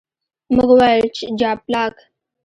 [0.53, 1.03] موږ وویل،
[1.39, 1.95] جاپلاک.